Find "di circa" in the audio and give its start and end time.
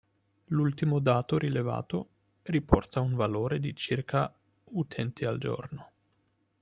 3.59-4.35